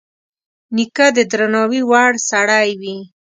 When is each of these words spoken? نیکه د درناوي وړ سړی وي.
نیکه 0.75 1.07
د 1.15 1.19
درناوي 1.31 1.81
وړ 1.89 2.11
سړی 2.29 2.69
وي. 2.81 2.97